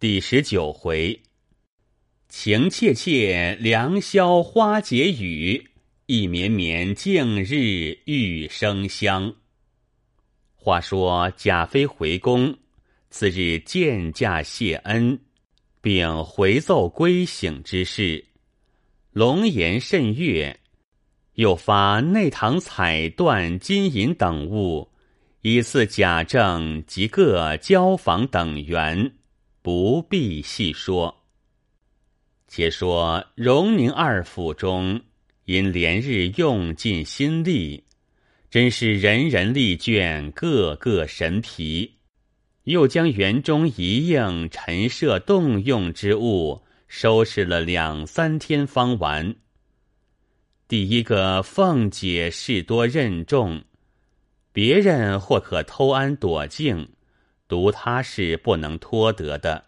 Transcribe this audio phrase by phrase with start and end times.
[0.00, 1.20] 第十九回，
[2.30, 5.62] 情切切，良宵花解语；
[6.06, 9.34] 意绵绵，静日玉生香。
[10.56, 12.56] 话说贾妃回宫，
[13.10, 15.20] 次日见驾谢恩，
[15.82, 18.24] 并回奏归省之事，
[19.12, 20.60] 龙颜甚悦，
[21.34, 24.90] 又发内堂彩缎、金银等物，
[25.42, 29.12] 以赐贾政及各交房等员。
[29.70, 31.22] 不必细说。
[32.48, 35.00] 且说荣宁二府中，
[35.44, 37.84] 因连日用尽心力，
[38.50, 41.98] 真是人人力倦，个个神疲。
[42.64, 49.36] 又将园中一应陈设动用之物收拾了两三天方完。
[50.66, 53.62] 第一个凤姐事多任重，
[54.52, 56.88] 别人或可偷安躲静。
[57.50, 59.64] 独他是不能托得的。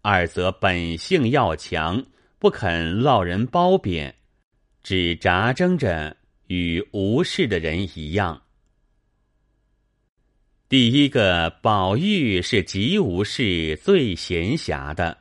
[0.00, 2.02] 二则本性要强，
[2.38, 4.14] 不肯落人褒贬，
[4.82, 8.44] 只扎争着与无事的人一样。
[10.70, 15.18] 第一个宝玉是极无事、最闲暇的，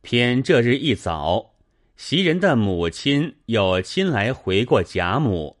[0.00, 1.54] 偏这日一早，
[1.98, 5.58] 袭人的母亲又亲来回过贾母，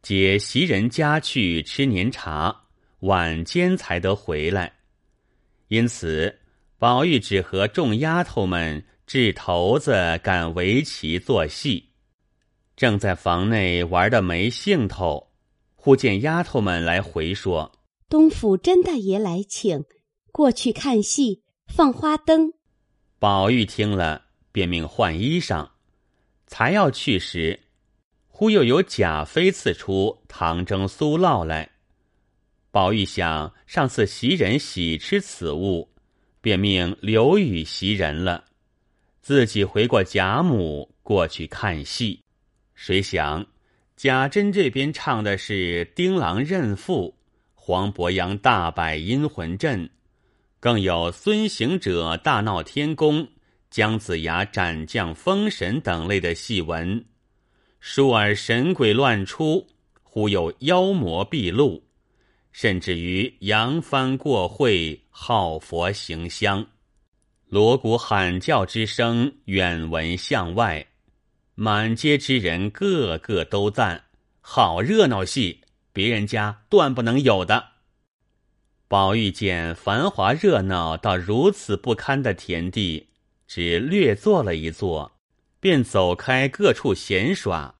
[0.00, 2.68] 接袭人家去吃年茶。
[3.00, 4.72] 晚间才得回来，
[5.68, 6.38] 因此
[6.78, 11.90] 宝玉只和众丫头们掷骰子、赶围棋、做戏，
[12.76, 15.32] 正在房内玩的没兴头，
[15.74, 17.72] 忽见丫头们来回说
[18.08, 19.84] ：“东府甄大爷来请，
[20.30, 22.52] 过去看戏，放花灯。”
[23.18, 25.68] 宝玉听了，便命换衣裳，
[26.46, 27.60] 才要去时，
[28.28, 31.69] 忽又有贾妃刺出糖蒸酥酪来。
[32.72, 35.90] 宝玉想上次袭人喜吃此物，
[36.40, 38.44] 便命刘宇袭人了，
[39.20, 42.20] 自己回过贾母过去看戏。
[42.74, 43.44] 谁想
[43.96, 47.16] 贾珍这边唱的是《丁郎认父》，
[47.54, 49.90] 黄伯阳大摆阴魂阵，
[50.60, 53.26] 更有孙行者大闹天宫，
[53.68, 57.04] 姜子牙斩将封神等类的戏文，
[57.82, 59.66] 倏尔神鬼乱出，
[60.04, 61.82] 忽有妖魔毕露。
[62.52, 66.66] 甚至于扬帆过会，号佛行香，
[67.46, 70.86] 锣鼓喊叫之声远闻向外，
[71.54, 74.04] 满街之人个个都赞：
[74.40, 75.60] 好热闹戏，
[75.92, 77.68] 别人家断不能有的。
[78.88, 83.06] 宝玉见繁华热闹到如此不堪的田地，
[83.46, 85.12] 只略坐了一坐，
[85.60, 87.76] 便走开各处闲耍。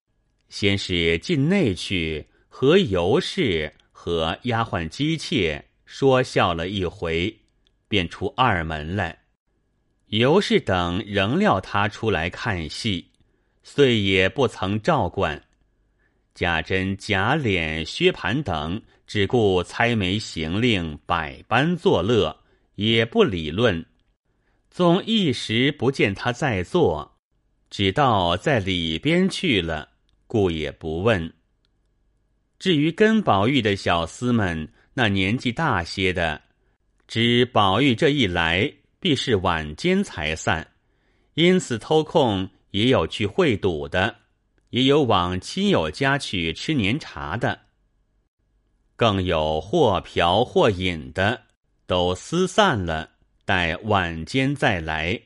[0.47, 3.73] 先是进内去和尤氏。
[4.03, 7.37] 和丫鬟姬妾说笑了一回，
[7.87, 9.15] 便出二门来。
[10.07, 13.11] 尤氏等仍料他出来看戏，
[13.61, 15.39] 遂也不曾照管。
[16.33, 22.35] 贾珍、贾琏、薛蟠等只顾猜眉行令，百般作乐，
[22.73, 23.85] 也不理论。
[24.71, 27.19] 纵一时不见他在座，
[27.69, 29.89] 只道在里边去了，
[30.25, 31.31] 故也不问。
[32.61, 36.43] 至于跟宝玉的小厮们，那年纪大些的，
[37.07, 40.67] 知宝玉这一来必是晚间才散，
[41.33, 44.17] 因此偷空也有去会赌的，
[44.69, 47.61] 也有往亲友家去吃年茶的，
[48.95, 51.41] 更有或嫖或饮的，
[51.87, 53.09] 都私散了，
[53.43, 55.19] 待晚间再来。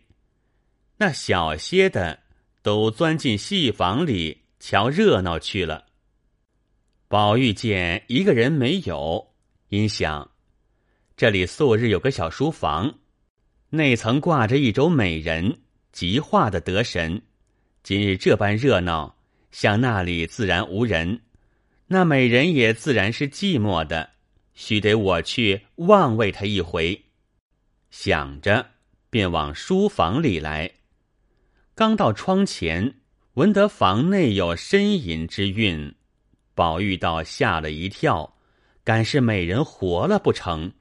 [0.99, 2.19] 那小些的，
[2.61, 5.87] 都钻进戏房里瞧热闹去了。
[7.07, 9.31] 宝玉见一个人没有，
[9.69, 10.31] 因想
[11.15, 12.95] 这里素日有个小书房，
[13.69, 15.59] 内曾挂着一轴美人，
[15.91, 17.21] 极画的得神。
[17.83, 19.17] 今日这般热闹，
[19.51, 21.21] 想那里自然无人，
[21.87, 24.09] 那美人也自然是寂寞的，
[24.55, 27.03] 须得我去望慰她一回。
[27.91, 28.71] 想着，
[29.11, 30.71] 便往书房里来。
[31.75, 32.95] 刚到窗前，
[33.35, 35.93] 闻得房内有呻吟之韵。
[36.55, 38.35] 宝玉倒吓了一跳，
[38.83, 40.71] 敢是美人活了不成？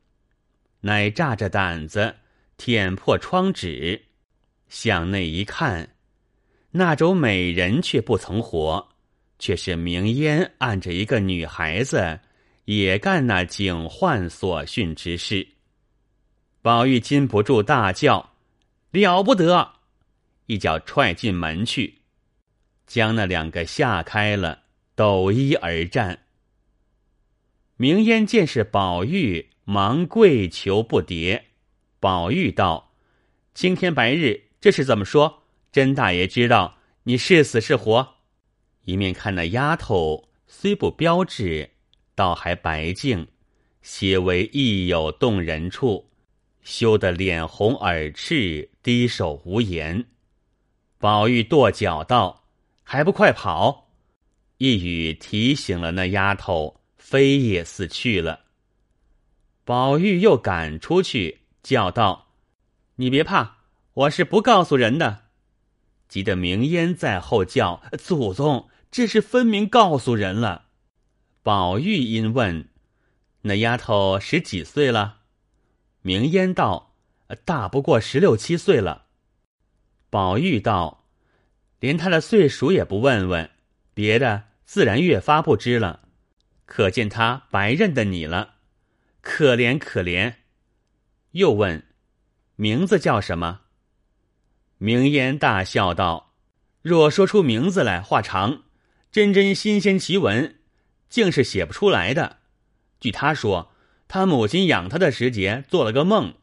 [0.81, 2.15] 乃炸着胆子
[2.57, 4.01] 舔破窗纸，
[4.69, 5.97] 向内一看，
[6.71, 8.89] 那种美人却不曾活，
[9.39, 12.21] 却是明烟按着一个女孩子，
[12.67, 15.47] 也干那警幻所训之事。
[16.63, 18.35] 宝玉禁不住大叫
[18.93, 19.73] ：“了不得！”
[20.47, 22.03] 一脚踹进门去，
[22.87, 24.64] 将那两个吓开了。
[24.97, 26.21] 抖衣而战，
[27.77, 31.43] 明烟见是宝玉，忙跪求不迭。
[31.99, 32.93] 宝玉道
[33.55, 35.43] ：“青天白日，这是怎么说？
[35.73, 38.19] 甄大爷知道你是死是活？
[38.85, 41.71] 一面看那丫头虽不标致，
[42.15, 43.27] 倒还白净，
[43.83, 46.09] 些微亦有动人处，
[46.63, 50.07] 羞得脸红耳赤，低首无言。
[50.99, 52.45] 宝玉跺脚道
[52.85, 53.81] ：“还不快跑！”
[54.59, 58.41] 一语提醒了那丫头，飞也似去了。
[59.65, 62.35] 宝玉又赶出去，叫道
[62.97, 63.59] ：“你别怕，
[63.95, 65.25] 我是不告诉人的。”
[66.09, 70.67] 急得明烟在后叫：“祖宗，这是分明告诉人了。”
[71.43, 72.69] 宝玉因问
[73.43, 75.23] ：“那丫头十几岁了？”
[76.03, 76.95] 明烟道
[77.45, 79.07] ：“大不过十六七岁了。”
[80.11, 81.07] 宝玉道
[81.81, 83.51] ：“连她的岁数也不问问，
[83.95, 86.01] 别的自然越发不知了。
[86.67, 88.57] 可见他白认得你了，
[89.21, 90.35] 可怜可怜。”
[91.33, 91.87] 又问
[92.57, 93.61] ：“名字叫什么？”
[94.79, 96.35] 明烟大笑道
[96.83, 98.65] ：“若说出名字来，话长，
[99.11, 100.59] 真真新鲜奇闻，
[101.09, 102.39] 竟是写不出来的。
[103.01, 103.73] 据他说，
[104.09, 106.35] 他母亲养他的时节，做了个梦，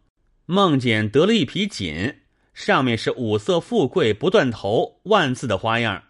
[0.45, 2.17] 梦见得了一匹锦。”
[2.53, 6.03] 上面是五色富贵不断头万字的花样，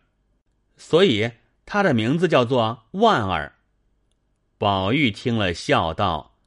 [0.84, 1.32] 所以
[1.64, 3.54] 他的名字叫做万儿。
[4.58, 6.40] 宝玉听了，笑道：“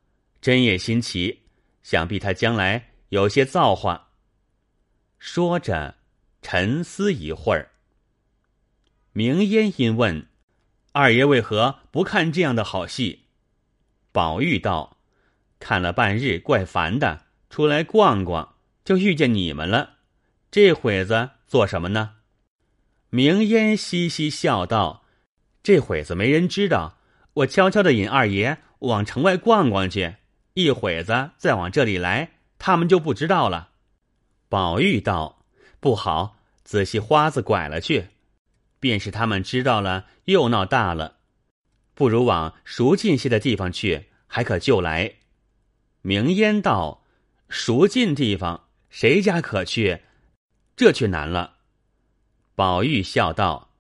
[0.42, 1.42] 真也新奇，
[1.84, 4.08] 想必他将来有些造化。”
[5.20, 5.94] 说着，
[6.42, 7.70] 沉思一会儿。
[9.12, 10.26] 明烟因问
[10.90, 13.26] ：“二爷为何不看这样的好戏？”
[14.10, 14.98] 宝玉道
[15.60, 19.98] ：“看了半日，怪烦的，出来逛逛。”就遇见你们了，
[20.50, 22.16] 这会子做什么呢？
[23.14, 25.04] 明烟嘻嘻笑道
[25.62, 26.98] ：“这会子没人知道，
[27.34, 30.16] 我悄悄的引二爷往城外逛逛去，
[30.54, 33.68] 一会子再往这里来，他们就不知道了。”
[34.50, 35.44] 宝玉道
[35.78, 38.08] ：“不好，仔细花子拐了去，
[38.80, 41.18] 便是他们知道了，又闹大了。
[41.94, 45.12] 不如往熟近些的地方去，还可救来。”
[46.02, 47.04] 明烟道
[47.48, 50.00] ：“熟近地方。”谁家可去？
[50.74, 51.53] 这却难了。
[52.54, 53.70] 宝玉笑道：“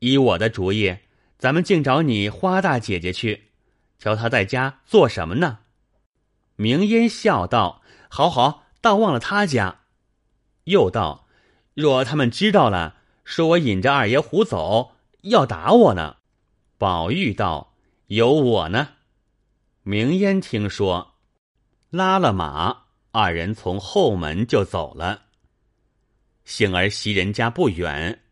[0.00, 0.96] 依我的主意，
[1.38, 3.50] 咱们竟找你花大姐姐去，
[3.98, 5.60] 瞧她在家做什么呢？”
[6.56, 9.80] 明烟笑道：“好好，倒忘了她家。”
[10.64, 11.26] 又道
[11.74, 16.16] ：“若他们知道了，说我引着二爷胡走，要打我呢。”
[16.78, 17.74] 宝玉道
[18.08, 18.88] ：“有我呢。”
[19.84, 21.14] 明烟听说，
[21.90, 22.84] 拉了马。
[23.12, 25.22] 二人从后门就走了。
[26.44, 28.23] 幸而袭人家不远，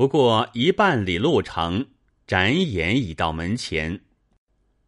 [0.00, 1.86] 不过一半里路程，
[2.26, 4.00] 转眼已到门前。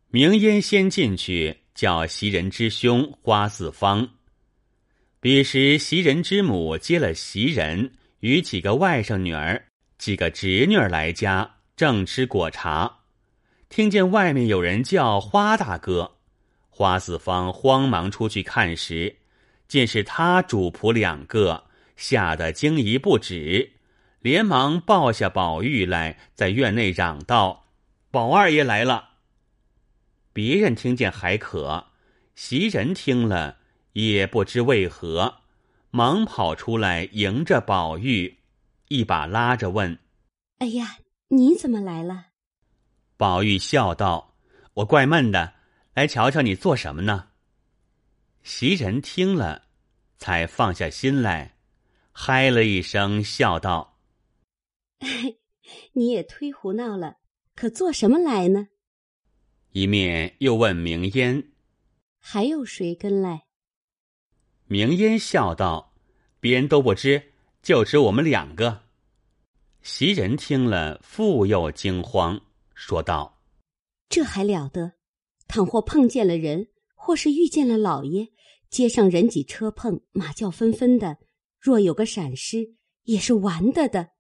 [0.09, 4.09] 明烟先进去，叫袭人之兄花四方。
[5.21, 9.63] 彼时袭人之母接了袭人与几个外甥女儿、
[9.99, 13.01] 几个侄女儿来家，正吃果茶，
[13.69, 16.11] 听见外面有人叫花大哥，
[16.71, 19.15] 花四方慌忙出去看时。
[19.69, 21.65] 见是他主仆两个，
[21.99, 23.73] 吓得惊疑不止，
[24.23, 27.67] 连忙抱下宝玉来，在院内嚷道
[28.11, 29.11] ：“宝二爷来了。”
[30.33, 31.89] 别人听见还可，
[32.37, 33.59] 袭人听了
[33.93, 35.43] 也不知为何，
[35.91, 38.39] 忙跑出来迎着宝玉，
[38.89, 39.99] 一把拉着问
[40.59, 40.99] ：“哎呀，
[41.29, 42.29] 你怎么来了？”
[43.19, 44.37] 宝玉笑道
[44.75, 45.55] ：“我怪闷的，
[45.95, 47.29] 来瞧瞧你做什么呢。”
[48.45, 49.65] 袭人听了，
[50.17, 51.57] 才放下心来，
[52.13, 53.92] 嗨了一声，笑道
[55.95, 57.17] ：“你也忒胡闹了，
[57.55, 58.69] 可做什么来呢？”
[59.73, 61.53] 一面又问明烟
[62.19, 63.45] ：“还有谁跟来？”
[64.67, 65.93] 明烟笑道
[66.41, 67.33] ：“别人都不知，
[67.63, 68.83] 就只我们两个。”
[69.83, 72.41] 袭人听了，复又惊慌，
[72.75, 73.43] 说道
[74.09, 74.93] ：“这还了得！
[75.49, 76.69] 倘或碰见了人。”
[77.05, 78.29] 或是遇见了老爷，
[78.71, 81.19] 街上人挤车碰，马叫纷纷的，
[81.59, 84.12] 若有个闪失，也是完的的。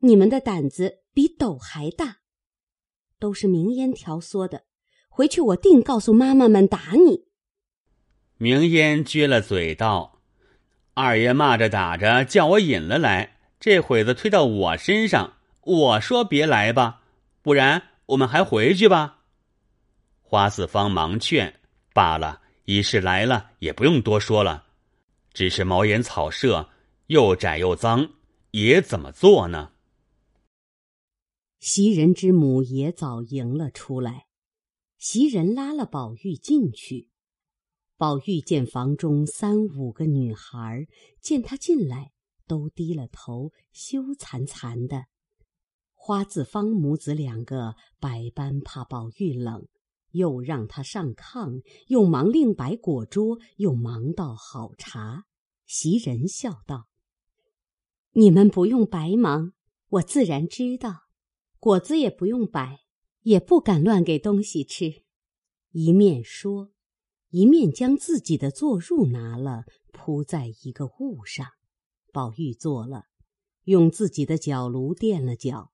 [0.00, 2.18] 你们的胆子比斗还大，
[3.18, 4.64] 都是明烟挑唆的。
[5.08, 7.26] 回去我定告诉妈妈们打你。
[8.38, 10.22] 明烟撅了嘴道
[10.94, 17.02] ：“二爷骂着打着，叫我引了来，这会子推到我身上，我说别来吧，
[17.42, 19.18] 不然我们还回去吧。”
[20.22, 21.60] 花四方忙劝。
[21.92, 24.64] 罢了，已是来了，也不用多说了。
[25.34, 26.70] 只是茅檐草舍
[27.08, 28.08] 又窄又脏，
[28.52, 29.72] 也怎么做呢？
[31.60, 34.24] 袭人之母也早迎了出来，
[34.96, 37.10] 袭人拉了宝玉进去。
[37.98, 40.86] 宝玉见房中三五个女孩
[41.20, 42.12] 见他进来，
[42.46, 45.04] 都低了头，羞惭惭的。
[45.92, 49.68] 花子芳母子两个百般怕宝玉冷，
[50.12, 55.26] 又让他上炕，又忙另摆果桌，又忙倒好茶。
[55.66, 56.88] 袭人笑道
[58.12, 59.52] ：“你们不用白忙，
[59.88, 61.09] 我自然知道。
[61.60, 62.80] 果子也不用摆，
[63.22, 65.04] 也不敢乱给东西吃。”
[65.70, 66.72] 一面说。
[67.32, 69.62] 一面将自己的坐褥拿了，
[69.92, 71.46] 铺在一个物上。
[72.12, 73.04] 宝玉坐了，
[73.66, 75.70] 用自己的脚炉垫了脚，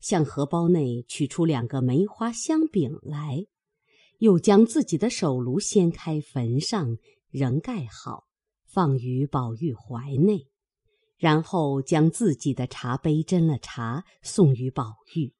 [0.00, 3.46] 向荷包内取出两个梅花香饼来，
[4.18, 6.98] 又将自己的手炉掀开，焚上，
[7.30, 8.24] 仍盖好，
[8.64, 10.48] 放于宝玉怀内，
[11.20, 15.34] 然后将自己的茶杯斟了茶，送与宝玉。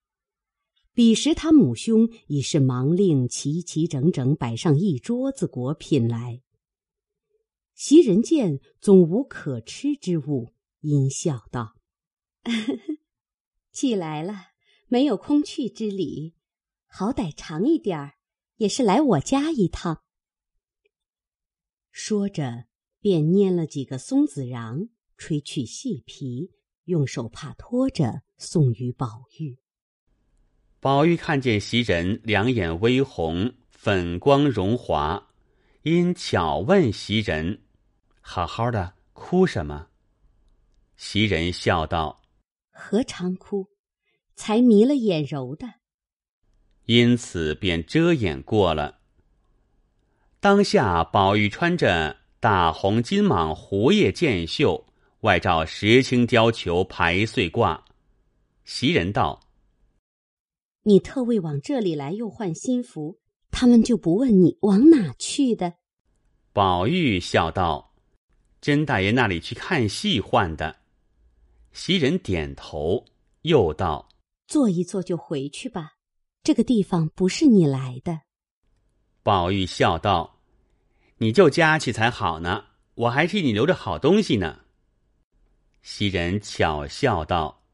[0.93, 6.43] 彼时他母兄已是忙令齐齐整整摆上一桌子果品来。
[7.75, 11.77] 袭人见总无可吃之物，因笑道：
[13.73, 14.49] “既来了，
[14.87, 16.35] 没有空去之理，
[16.87, 18.17] 好歹尝一点儿，
[18.57, 20.03] 也是来我家一趟。”
[21.91, 22.67] 说着，
[23.01, 26.51] 便拈了几个松子瓤，吹去细皮，
[26.87, 29.59] 用手帕托着，送与宝玉。
[30.81, 35.29] 宝玉看见袭人两眼微红，粉光荣华，
[35.83, 37.61] 因巧问袭人
[38.23, 39.89] ：“好好的，哭什么？”
[40.97, 42.23] 袭人笑道
[42.73, 43.69] ：“何尝哭，
[44.37, 45.69] 才迷了眼柔的。”
[46.87, 49.01] 因此便遮掩过了。
[50.41, 54.87] 当下宝玉穿着大红金蟒狐叶箭袖，
[55.21, 57.79] 外罩石青貂裘排穗褂。
[58.65, 59.41] 袭人道。
[60.83, 63.19] 你特为往这里来，又换新服，
[63.51, 65.75] 他们就不问你往哪去的。
[66.55, 67.93] 宝玉笑道
[68.63, 70.77] ：“甄大爷那里去看戏换的。”
[71.73, 73.05] 袭人点头，
[73.43, 74.09] 又道
[74.49, 75.93] ：“坐一坐就回去吧，
[76.43, 78.23] 这个地方不是你来的。”
[79.23, 80.41] 宝玉笑道
[81.19, 84.61] ：“你就家去才好呢，我还替你留着好东西呢。”
[85.83, 87.65] 袭人巧笑道：“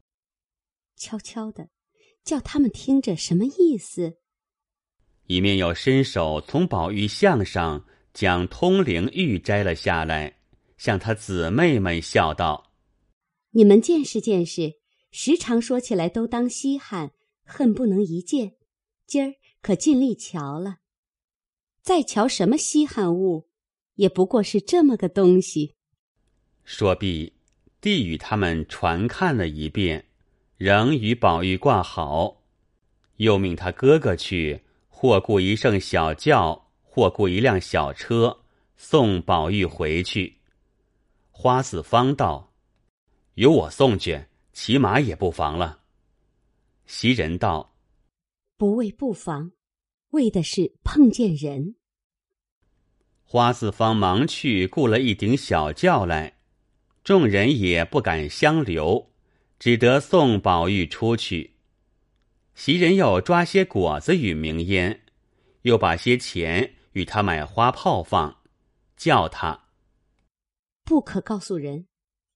[0.95, 1.69] 悄悄的。”
[2.27, 4.17] 叫他们听着什么意思？
[5.27, 10.37] 一面又伸手从宝玉项上将通灵玉摘了下来，
[10.77, 12.73] 向他姊妹们笑道
[13.51, 14.73] ：“你们见识见识，
[15.09, 17.13] 时常说起来都当稀罕，
[17.45, 18.57] 恨不能一见。
[19.05, 20.79] 今儿可尽力瞧了，
[21.81, 23.47] 再瞧什么稀罕物，
[23.95, 25.75] 也不过是这么个东西。”
[26.65, 27.36] 说毕，
[27.81, 30.05] 递与他们传看了一遍。
[30.57, 32.41] 仍与宝玉挂好，
[33.17, 38.39] 又命他哥哥去，或雇一乘小轿，或雇一辆小车，
[38.75, 40.39] 送宝玉回去。
[41.29, 42.55] 花四方道
[43.35, 45.81] ：“由我送去，骑马也不妨了。”
[46.87, 47.75] 袭人道
[48.57, 49.51] ：“不为不妨，
[50.09, 51.75] 为的是碰见人。”
[53.23, 56.36] 花四方忙去雇了一顶小轿来，
[57.07, 59.13] 众人也不敢相留。
[59.59, 61.53] 只得送宝玉出去。
[62.53, 65.03] 袭人又抓些果子与明烟，
[65.61, 68.35] 又把些钱与他买花炮放，
[68.97, 69.69] 叫他
[70.83, 71.87] 不可告诉人，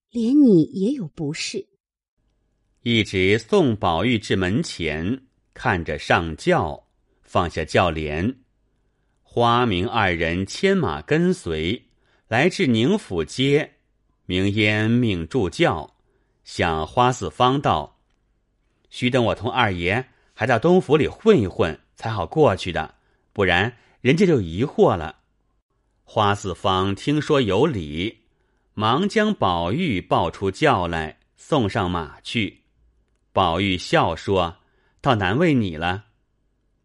[0.10, 1.68] 连你也有不是。
[2.84, 6.88] 一直送宝玉至门前，看着上轿，
[7.22, 8.38] 放下轿帘，
[9.22, 11.90] 花明二人牵马跟随，
[12.30, 13.81] 来至宁府街，
[14.32, 15.94] 明烟命助教。
[16.46, 17.98] 向花四方道
[18.90, 22.96] ：“须等我同二爷还到东府里混一混，才好过去的，
[23.34, 25.18] 不然人家就疑惑了。”
[26.06, 28.20] 花四方听说有理，
[28.74, 32.62] 忙将宝玉抱出轿来，送上马去。
[33.34, 34.60] 宝玉笑说
[35.02, 36.06] ：“倒难为你了。”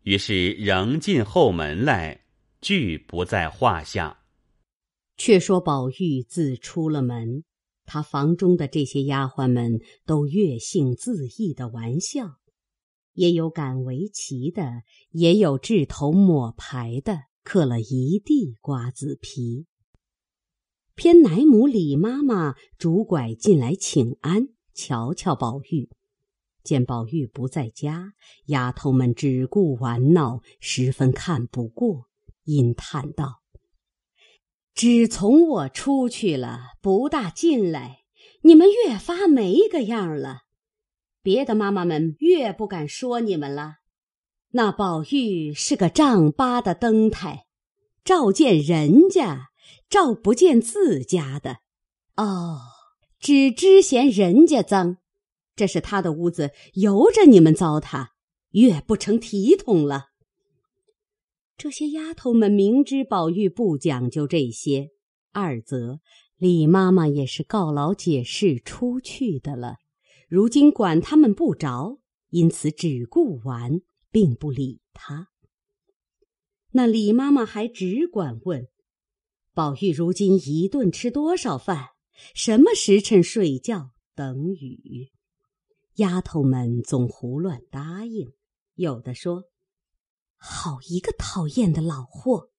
[0.02, 2.22] 于是仍进后门来，
[2.60, 4.16] 俱不在话下。
[5.16, 7.44] 却说宝玉自出了门。
[7.84, 12.38] 他房中的这些丫鬟们都越性自意的玩笑，
[13.12, 19.66] 也有赶围棋的，也有掷头抹牌的，嗑了一地瓜子皮。
[20.96, 25.88] 偏奶母李妈妈拄拐进来请安，瞧瞧宝玉，
[26.64, 28.14] 见宝玉不在家，
[28.46, 32.06] 丫头们只顾玩闹，十分看不过，
[32.42, 33.45] 因叹道。
[34.76, 38.00] 只从我出去了，不大进来，
[38.42, 40.42] 你们越发没个样了。
[41.22, 43.76] 别的妈妈们越不敢说你们了。
[44.50, 47.46] 那宝玉是个丈八的灯台，
[48.04, 49.48] 照见人家，
[49.88, 51.60] 照不见自家的。
[52.16, 52.60] 哦，
[53.18, 54.98] 只知嫌人家脏，
[55.56, 58.08] 这是他的屋子，由着你们糟蹋，
[58.50, 60.08] 越不成体统了。
[61.56, 64.90] 这些丫头们明知宝玉不讲究这些，
[65.32, 66.00] 二则
[66.36, 69.76] 李妈妈也是告老解释出去的了，
[70.28, 71.98] 如今管他们不着，
[72.28, 75.28] 因此只顾玩，并不理他。
[76.72, 78.68] 那李妈妈还只管问：
[79.54, 81.88] 宝玉如今一顿吃多少饭？
[82.34, 83.92] 什么时辰睡觉？
[84.14, 85.10] 等语。
[85.94, 88.30] 丫头们总胡乱答应，
[88.74, 89.44] 有的说。
[90.36, 92.50] 好一个讨厌的老货！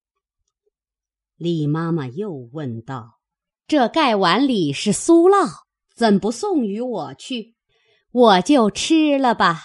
[1.35, 3.19] 李妈妈又问道
[3.67, 5.65] ：“这盖碗里是酥酪，
[5.95, 7.55] 怎不送与我去？
[8.11, 9.61] 我就吃了吧。”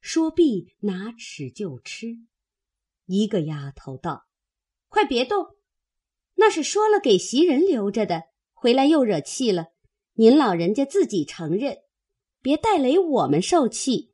[0.00, 2.18] 说毕，拿尺就吃。
[3.06, 4.26] 一个丫头道
[4.88, 5.56] ：“快别动，
[6.34, 9.68] 那是说了给袭人留着的，回来又惹气了。
[10.14, 11.78] 您老人家自己承认，
[12.42, 14.12] 别带累我们受气。”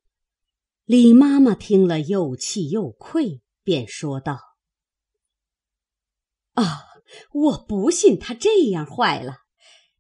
[0.85, 4.41] 李妈妈听了，又气又愧，便说道
[6.55, 6.83] ：“啊，
[7.33, 9.43] 我不信他这样坏了。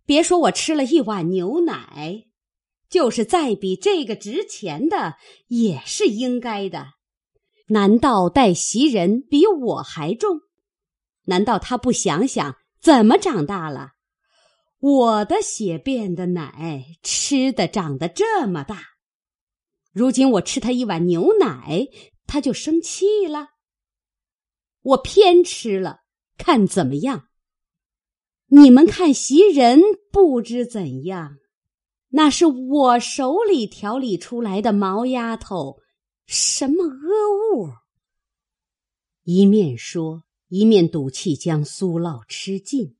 [0.04, 2.24] 别说我吃了一碗牛奶，
[2.90, 5.14] 就是再比这个值钱的，
[5.46, 6.88] 也是应该的。
[7.68, 10.40] 难道带袭人比我还重？
[11.26, 13.92] 难道他不想想怎么长大了？
[14.80, 18.82] 我的血变的奶，吃的长得这么大。”
[19.92, 21.88] 如今我吃他一碗牛奶，
[22.26, 23.50] 他就生气了。
[24.80, 26.00] 我偏吃了，
[26.38, 27.28] 看怎么样？
[28.46, 29.80] 你们看袭人
[30.10, 31.36] 不知怎样，
[32.08, 35.78] 那是我手里调理出来的毛丫头，
[36.26, 37.70] 什么恶物？
[39.24, 42.96] 一面说，一面赌气将酥酪吃尽。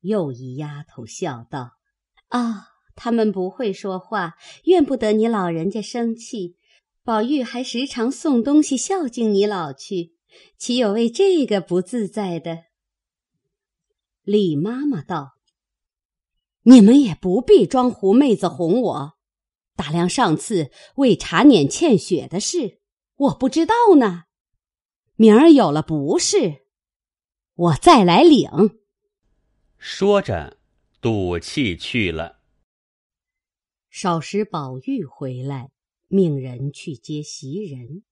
[0.00, 1.72] 又一丫头笑道
[2.28, 4.34] ：“啊。”他们不会说话，
[4.64, 6.56] 怨不得你老人家生气。
[7.02, 10.14] 宝玉还时常送东西孝敬你老去，
[10.56, 12.64] 岂有为这个不自在的？
[14.22, 15.34] 李妈妈道
[16.64, 19.12] ：“你们也不必装狐妹子哄我。
[19.76, 22.80] 打量上次为茶碾欠血的事，
[23.16, 24.22] 我不知道呢。
[25.16, 26.64] 明儿有了不是，
[27.54, 28.48] 我再来领。”
[29.76, 30.56] 说着，
[31.02, 32.38] 赌气去了。
[33.96, 35.70] 少时，宝玉回来，
[36.08, 38.02] 命人去接袭人。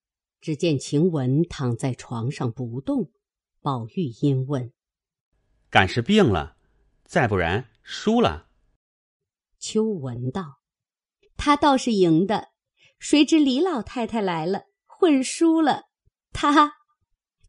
[0.41, 3.11] 只见晴雯躺在床上不动。
[3.61, 4.73] 宝玉因问
[5.71, 6.57] ：“敢是病了？
[7.05, 8.47] 再不然输了？”
[9.59, 10.61] 秋闻道
[11.37, 12.51] ：“他倒是赢的，
[13.01, 15.87] 谁知李老太太来了，混输了，
[16.33, 16.75] 他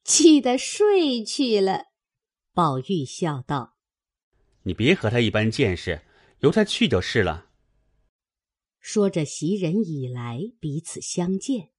[0.04, 1.84] 气得睡去了。”
[2.52, 3.76] 宝玉笑道
[4.66, 6.02] ：“你别和他一般见识，
[6.40, 7.50] 由他去就是了。”
[8.84, 11.70] 说着，袭人已来，彼此相见。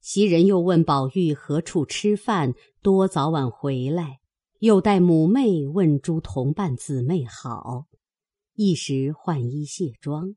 [0.00, 4.18] 袭人又问宝玉何处吃饭，多早晚回来，
[4.58, 7.86] 又带母妹问诸同伴姊妹好。
[8.54, 10.34] 一时换衣卸妆，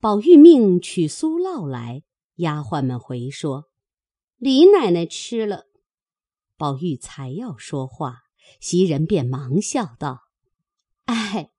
[0.00, 2.02] 宝玉命取酥酪来，
[2.34, 3.66] 丫鬟们回说
[4.36, 5.66] ：“李奶奶吃了。”
[6.58, 8.22] 宝玉才要说话，
[8.58, 10.22] 袭人便忙笑道
[11.06, 11.52] ：“哎，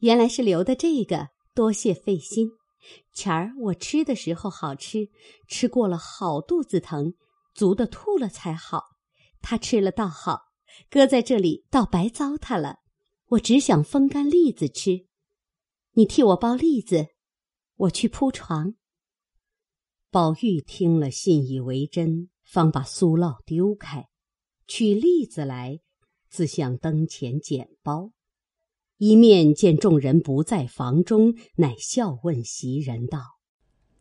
[0.00, 2.50] 原来是留的这个，多谢费心。”
[3.12, 5.10] 前儿我吃的时候好吃，
[5.46, 7.14] 吃过了好肚子疼，
[7.54, 8.96] 足的吐了才好。
[9.40, 10.52] 他吃了倒好，
[10.90, 12.78] 搁在这里倒白糟蹋了。
[13.30, 15.06] 我只想风干栗子吃，
[15.92, 17.08] 你替我包栗子，
[17.76, 18.74] 我去铺床。
[20.10, 24.08] 宝玉听了，信以为真，方把酥酪丢开，
[24.66, 25.80] 取栗子来，
[26.30, 28.12] 自向灯前捡包。
[28.98, 33.38] 一面见众人不在房中，乃笑问袭人道：“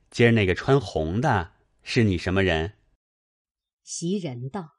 [0.09, 1.51] 今儿那个穿红的
[1.83, 2.73] 是你什么人？”
[3.85, 4.71] 袭人道：“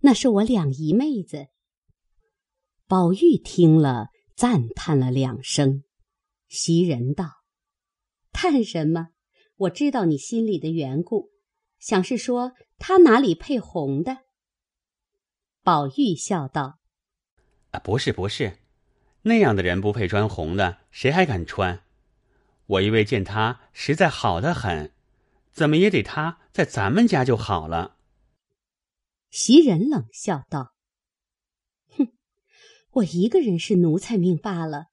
[0.00, 1.46] 那是我两姨妹子。”
[2.86, 5.84] 宝玉听了，赞叹了两声。
[6.48, 7.30] 袭人道
[8.32, 9.08] ：“叹什么？
[9.56, 11.30] 我知道你心里的缘故，
[11.78, 14.18] 想是说她哪里配红的？”
[15.64, 16.80] 宝玉笑道
[17.72, 18.58] ：“啊，不是，不是。”
[19.24, 21.82] 那样的人不配穿红的，谁还敢穿？
[22.66, 24.92] 我因为见他实在好的很，
[25.52, 27.96] 怎么也得他在咱们家就好了。
[29.30, 30.74] 袭人冷笑道
[31.96, 32.08] ：“哼，
[32.92, 34.86] 我一个人是奴才命罢了，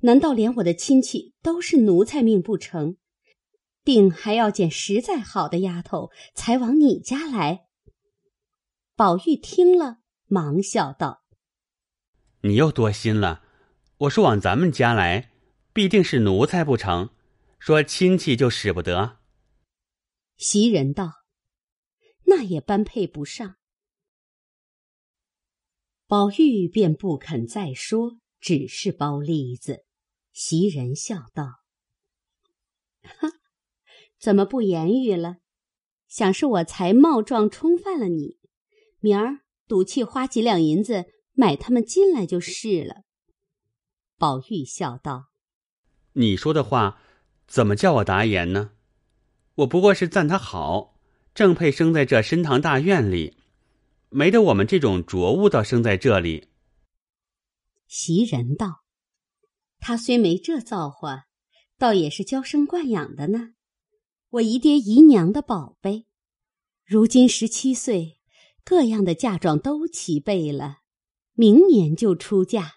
[0.00, 2.96] 难道连我的亲戚都是奴才命不成？
[3.84, 7.66] 定还要捡实在好的丫头才往你家来。”
[8.96, 11.24] 宝玉听了，忙笑道
[12.42, 13.42] ：“你又多心了。
[14.02, 15.30] 我说往咱们家来，
[15.72, 17.10] 必定是奴才不成？
[17.60, 19.18] 说亲戚就使不得。”
[20.36, 21.12] 袭人道
[22.26, 23.56] ：“那也般配不上。”
[26.08, 29.84] 宝玉便不肯再说，只是包栗子。
[30.32, 31.60] 袭人笑道
[33.02, 33.28] ：“哈，
[34.18, 35.36] 怎么不言语了？
[36.08, 38.36] 想是我才冒撞冲犯了你，
[38.98, 43.04] 明儿赌气花几两银子买他们进来就是了。”
[44.22, 45.32] 宝玉笑道
[46.14, 47.02] ：“你说的话，
[47.48, 48.70] 怎么叫我答言呢？
[49.56, 50.96] 我不过是赞他好，
[51.34, 53.36] 正配生在这深堂大院里。”
[54.10, 56.46] 没得我们这种浊物倒生在这里。
[57.88, 58.84] 袭人道
[59.80, 61.24] ：“他虽没这造化，
[61.76, 63.54] 倒也是娇生惯养的呢。
[64.30, 66.06] 我姨爹姨娘的宝贝，
[66.84, 68.20] 如今十七岁，
[68.62, 70.82] 各样的嫁妆都齐备了，
[71.32, 72.74] 明年就出嫁。”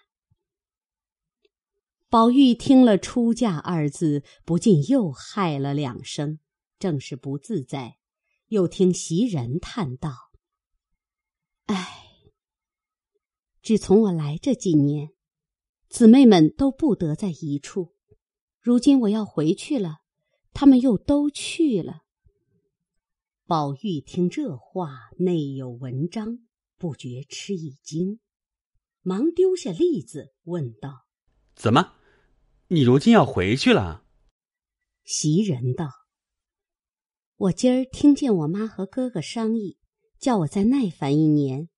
[2.08, 6.38] 宝玉听了“出嫁”二字，不禁又害了两声，
[6.78, 7.98] 正是不自在。
[8.48, 10.30] 又听袭人叹道。
[11.64, 12.04] 唉，
[13.60, 15.10] 只从我来这几年，
[15.88, 17.96] 姊妹们都不得在一处。
[18.60, 19.98] 如今我要回去了，
[20.52, 22.02] 他们又都去了。
[23.46, 26.38] 宝玉听这话，内有文章，
[26.78, 28.20] 不觉吃一惊，
[29.02, 31.05] 忙丢下栗子，问道
[31.56, 31.94] ：“怎么，
[32.68, 34.04] 你如今要回去了？”
[35.02, 35.90] 袭人道
[37.36, 39.78] ：“我今儿听见我妈和哥哥商议。”
[40.18, 41.68] 叫我再耐烦一年，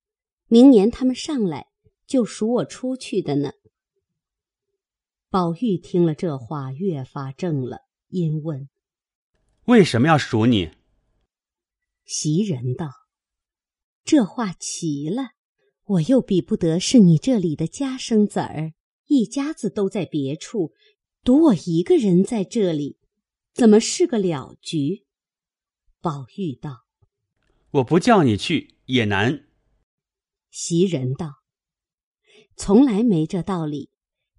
[0.47, 1.67] 明年他们上来
[2.07, 3.51] 就赎我出去的呢。
[5.29, 8.69] 宝玉听了这话，越发怔了，因问
[9.67, 10.71] ：“为什么要赎你？”
[12.07, 12.93] 袭人道
[14.05, 15.33] ：“这话奇了，
[15.85, 18.73] 我又比不得是你这里的家生子儿，
[19.09, 20.73] 一家子都在别处，
[21.25, 22.97] 独我一个人在这里，
[23.53, 25.05] 怎么是个了局？”
[26.01, 26.87] 宝玉道。
[27.73, 29.45] 我不叫你去也难。
[30.51, 31.43] 袭人道
[32.57, 33.91] ：“从来没这道理，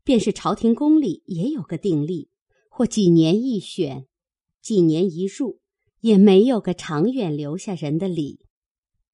[0.03, 2.31] 便是朝廷宫里也有个定例，
[2.69, 4.07] 或几年一选，
[4.61, 5.61] 几年一入，
[5.99, 8.45] 也没有个长远留下人的理。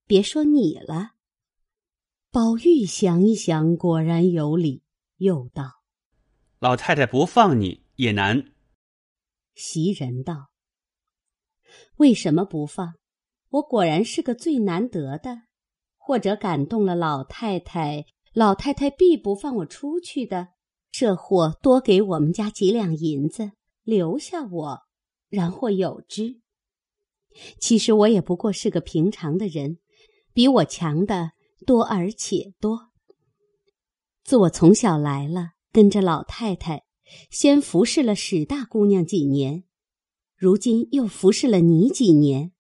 [0.08, 1.16] 别说你了。”
[2.32, 4.84] 宝玉想一想，果然有理，
[5.18, 5.82] 又道
[6.60, 8.52] ：“老太太不放你也难。”
[9.56, 10.52] 袭人道
[11.98, 12.96] ：“为什么不放？”
[13.56, 15.44] 我果然是个最难得的，
[15.98, 20.50] 或者感动了老太太，老太太必不放我出去的。
[20.92, 23.52] 这货多给我们家几两银子，
[23.84, 24.80] 留下我，
[25.30, 26.42] 然或有之。
[27.60, 29.80] 其实我也不过是个平常的人，
[30.34, 31.32] 比我强的
[31.66, 32.92] 多而且多。
[34.26, 36.84] 自我从小来了，跟着老太太，
[37.30, 39.66] 先服侍了史大姑娘几年，
[40.36, 42.52] 如今又服侍了你几年。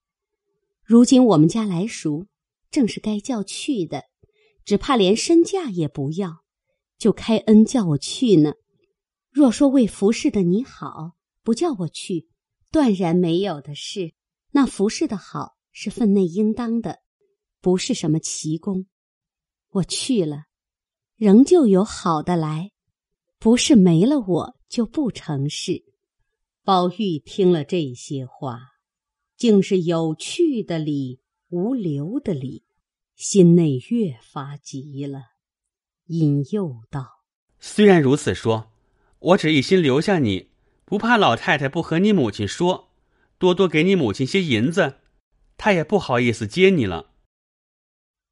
[0.84, 2.28] 如今我们家来赎，
[2.69, 4.04] 正是该叫去的，
[4.63, 6.43] 只怕连身价也不要，
[6.99, 8.54] 就开恩叫我去呢。
[9.32, 12.30] 若说为服侍的你好，不叫我去，
[12.71, 14.13] 断然没有的事。
[14.51, 16.99] 那服侍的好是分内应当的，
[17.60, 18.86] 不是什么奇功。
[19.71, 20.43] 我去了，
[21.17, 22.71] 仍旧有好的来，
[23.39, 25.84] 不是没了我就不成事。
[26.63, 28.75] 宝玉听了这些话。
[29.38, 32.63] 竟是有趣的理，无留的理，
[33.15, 35.23] 心内越发急了，
[36.06, 37.25] 引诱道
[37.60, 38.71] ：“虽然如此说，
[39.19, 40.51] 我只一心留下你，
[40.86, 42.93] 不怕老太太不和你母亲说，
[43.38, 45.01] 多多给你母亲些银子，
[45.58, 47.12] 她也不好意思接你了。”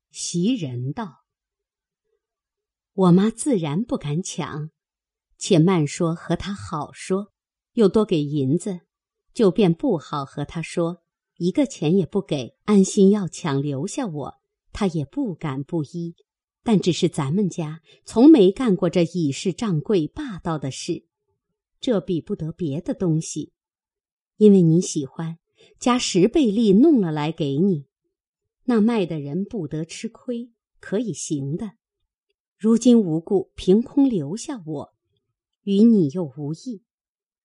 [0.09, 1.22] 袭人道
[2.93, 4.69] ：“我妈自然不敢抢，
[5.37, 7.31] 且慢说和她好说，
[7.73, 8.81] 又多给银子。”
[9.33, 11.01] 就便不好和他说，
[11.37, 14.35] 一个钱也不给，安心要抢留下我，
[14.71, 16.15] 他也不敢不依。
[16.61, 21.07] 但只是咱们家从没干过这以势仗贵、霸道的事，
[21.79, 23.53] 这比不得别的东西。
[24.37, 25.39] 因为你喜欢，
[25.79, 27.87] 加十倍利弄了来给你，
[28.65, 31.71] 那卖的人不得吃亏，可以行的。
[32.63, 34.93] 如今无故凭空留下我，
[35.63, 36.81] 与你又无异。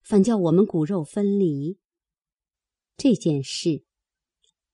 [0.00, 1.80] 反叫我们骨肉分离。
[2.96, 3.84] 这件事，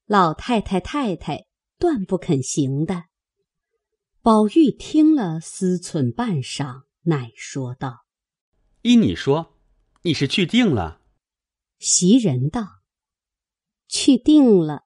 [0.04, 1.46] 老太太太太
[1.78, 3.04] 断不肯行的。
[4.20, 8.04] 宝玉听了，思忖半晌，乃说道
[8.84, 9.56] ：“依你说，
[10.02, 11.00] 你是去定了。”
[11.80, 12.82] 袭人道
[13.88, 14.84] ：“去定了。”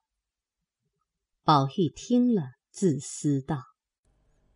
[1.43, 3.57] 宝玉听了，自私道：“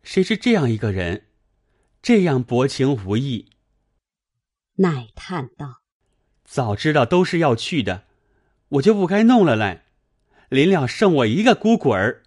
[0.04, 1.26] 谁是这样一个人，
[2.00, 3.50] 这样薄情无义？”
[4.76, 5.82] 乃叹道
[6.44, 8.06] ：“早知道都是要去的，
[8.68, 9.86] 我就不该弄了来，
[10.50, 12.22] 临了剩我一个孤鬼儿。”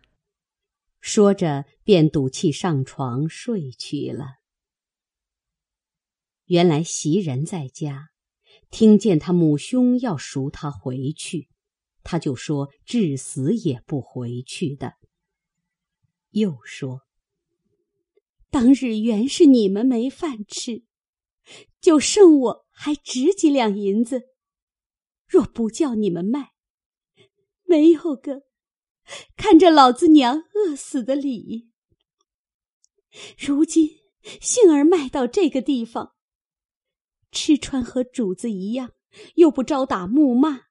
[1.00, 4.40] 说着，便赌气上床睡去了。
[6.46, 8.10] 原来袭人在家，
[8.72, 11.50] 听见他母兄要赎他回去，
[12.04, 14.96] 他就说至死也不回去的。
[16.32, 17.02] 又说
[18.50, 20.84] ：“当日原是你们没饭吃，
[21.80, 24.24] 就剩我还值几两银子，
[25.28, 26.54] 若不叫你们卖，
[27.64, 28.44] 没有个。”
[29.38, 31.70] 看着老子娘饿死的理，
[33.38, 33.90] 如今
[34.42, 36.14] 幸而卖到这个地方，
[37.32, 38.92] 吃穿和主子一样，
[39.36, 40.64] 又不招打怒骂。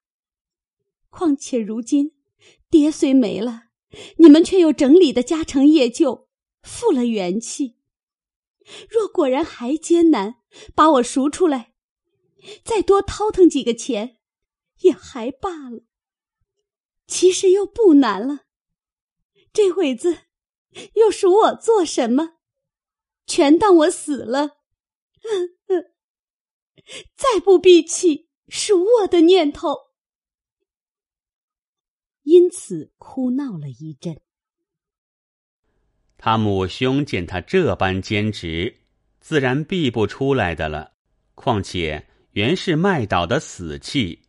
[1.09, 2.11] 况且如今
[2.69, 3.69] 爹虽没了，
[4.17, 6.26] 你们却又整理的家成业就，
[6.67, 7.77] 复了元气。
[8.89, 10.43] 若果然还艰难，
[10.75, 11.73] 把我赎出来，
[12.63, 14.19] 再多掏腾几个钱，
[14.81, 15.83] 也还罢了。
[17.07, 18.41] 其实又不难了，
[19.53, 20.23] 这会子
[20.95, 22.39] 又赎我做什么？
[23.25, 24.57] 全当我死了，
[27.15, 29.87] 再不闭气赎我的念头。
[32.23, 34.21] 因此哭闹了一阵。
[36.17, 38.75] 他母兄见他这般坚持，
[39.19, 40.91] 自然避不出来的了。
[41.35, 44.23] 况且原是麦岛的死气。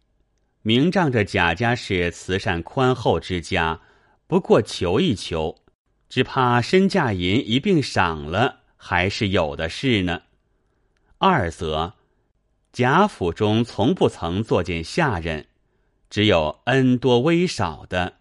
[0.62, 3.80] 明仗着贾家是慈善宽厚之家，
[4.26, 5.56] 不过求一求，
[6.10, 10.20] 只怕身价银一并赏了，还是有的是呢。
[11.16, 11.94] 二则，
[12.70, 15.46] 贾府中从不曾作见下人，
[16.10, 18.17] 只有恩多威少的。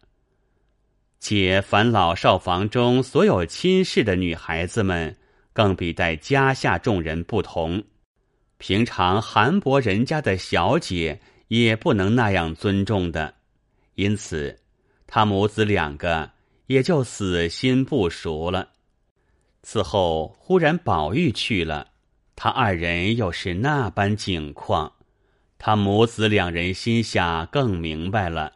[1.30, 5.18] 且凡老少房中所有亲事的女孩子们，
[5.52, 7.84] 更比待家下众人不同。
[8.58, 11.20] 平常韩薄人家的小姐。
[11.50, 13.36] 也不能那样尊重的，
[13.96, 14.60] 因此
[15.06, 16.30] 他母子两个
[16.66, 18.70] 也就死心不熟了。
[19.64, 21.88] 此后忽然宝玉去了，
[22.36, 24.92] 他二人又是那般景况，
[25.58, 28.52] 他母子两人心下更明白了，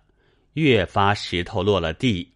[0.55, 2.30] 越发石头落了地，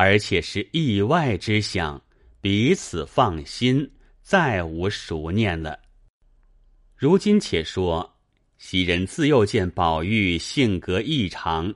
[0.00, 2.00] 而且是意外之想，
[2.40, 3.90] 彼此放心，
[4.22, 5.80] 再无熟念了。
[6.94, 8.14] 如今且说。
[8.58, 11.74] 袭人自幼见宝玉性格异常，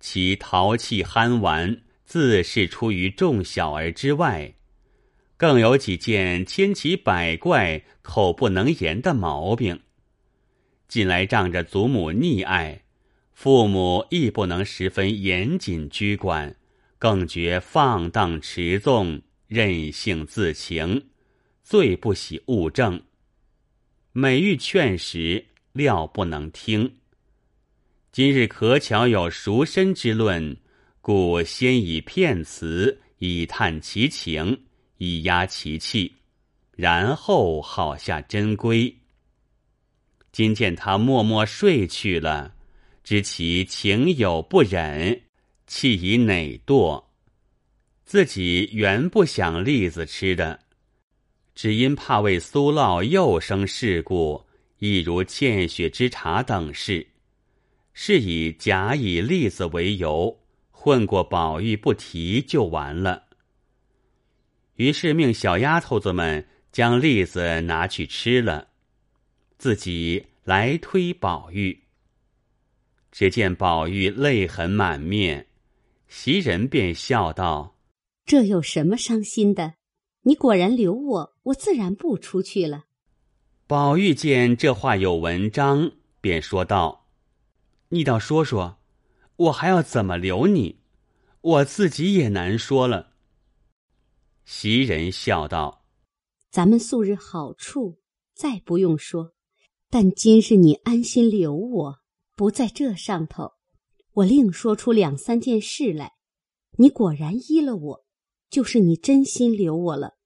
[0.00, 4.52] 其淘气憨玩，自是出于众小儿之外，
[5.36, 9.80] 更有几件千奇百怪、口不能言的毛病。
[10.88, 12.82] 近来仗着祖母溺爱，
[13.32, 16.56] 父母亦不能十分严谨拘管，
[17.00, 21.08] 更觉放荡持纵、任性自情，
[21.62, 23.02] 最不喜物证。
[24.12, 26.98] 每欲劝时，料不能听。
[28.12, 30.54] 今日可巧有赎身之论，
[31.00, 34.64] 故先以骗词以探其情，
[34.98, 36.16] 以压其气，
[36.72, 38.94] 然后好下真规。
[40.32, 42.54] 今见他默默睡去了，
[43.02, 45.22] 知其情有不忍，
[45.70, 47.04] 气以馁惰。
[48.04, 50.58] 自己原不想栗子吃的，
[51.54, 54.44] 只因怕为苏烙又生事故。
[54.78, 57.06] 亦如见血之茶等事，
[57.92, 63.26] 是以假以栗子为由，混过宝玉不提就完了。
[64.74, 68.68] 于是命小丫头子们将栗子拿去吃了，
[69.58, 71.84] 自己来推宝玉。
[73.12, 75.46] 只见宝玉泪痕满面，
[76.12, 77.76] 袭人便笑道
[78.26, 79.74] ：“这有什么伤心的？
[80.22, 82.86] 你果然留我，我自然不出去了。”
[83.68, 87.06] 宝玉见这话有文章，便说道
[87.90, 88.78] ：“你倒说说，
[89.36, 90.80] 我还要怎么留你？
[91.42, 93.12] 我自己也难说了。”
[94.44, 95.84] 袭人笑道
[96.50, 98.00] ：“咱们素日好处
[98.34, 99.32] 再不用说，
[99.88, 101.98] 但今日你安心留我，
[102.34, 103.52] 不在这上头，
[104.12, 106.12] 我另说出两三件事来。
[106.78, 108.04] 你果然依了我，
[108.48, 110.16] 就是你真心留我了，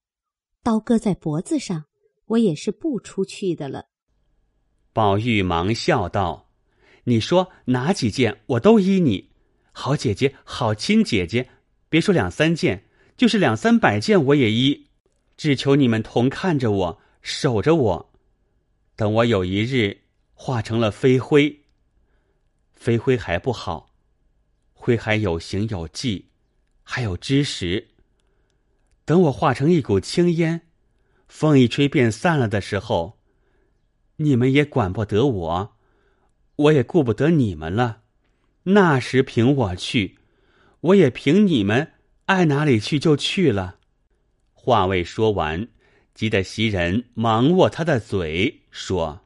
[0.63, 1.85] 刀割在脖子上。”
[2.29, 3.91] 我也是不出去的了。
[4.95, 6.49] 宝玉忙笑道
[7.05, 9.29] ：“你说哪几件，我都依你。
[9.73, 11.51] 好姐姐，好亲姐姐，
[11.91, 14.87] 别说两三件，就是两三百件我也依。
[15.37, 18.13] 只求你们同看着我，守着我。
[18.97, 21.64] 等我有一日化成了飞灰，
[22.85, 23.95] 飞灰还不好，
[24.75, 26.29] 灰还有形有迹，
[26.83, 27.89] 还有知识。
[29.07, 30.69] 等我化成一股青烟，
[31.27, 33.19] 风一吹便散了的时候，
[34.17, 35.77] 你们也管不得我，
[36.57, 38.03] 我也顾不得你们了。
[38.65, 40.19] 那时凭我去，
[40.81, 41.93] 我也凭你们
[42.27, 43.79] 爱哪里去就去了。
[44.53, 45.69] 话未说完，
[46.13, 49.25] 急得袭人忙握他的嘴说：“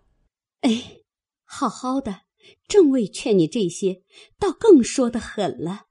[0.63, 1.01] 哎，
[1.45, 2.21] 好好的，
[2.67, 4.03] 正为劝你这些，
[4.39, 5.87] 倒更说的狠了。”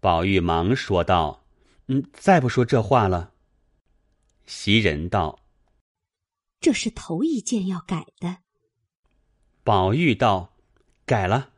[0.00, 1.46] 宝玉忙说道
[1.88, 3.34] ：“嗯，再不说这话了。”
[4.46, 5.44] 袭人道
[6.60, 8.38] ：“这是头一件要改的。”
[9.64, 10.56] 宝玉道
[11.06, 11.52] ：“改了。”